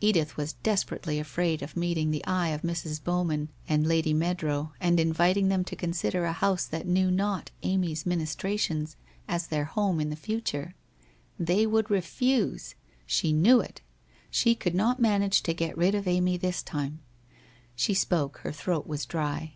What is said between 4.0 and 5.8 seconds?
Meadrow and inviting them to